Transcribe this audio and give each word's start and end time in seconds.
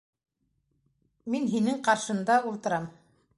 Мин 1.35 1.45
һинең 1.51 1.77
ҡаршында 1.89 2.39
ултырам. 2.53 2.89